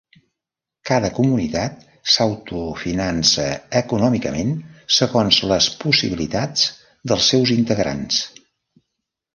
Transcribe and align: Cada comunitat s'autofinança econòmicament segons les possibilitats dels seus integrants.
Cada 0.89 1.09
comunitat 1.17 1.83
s'autofinança 2.13 3.45
econòmicament 3.83 4.57
segons 4.97 5.41
les 5.53 5.69
possibilitats 5.85 6.67
dels 7.13 7.31
seus 7.35 7.55
integrants. 7.61 8.25